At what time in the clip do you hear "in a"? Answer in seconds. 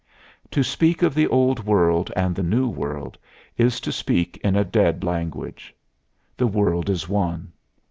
4.43-4.65